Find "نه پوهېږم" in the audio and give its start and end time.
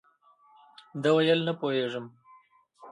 1.47-2.05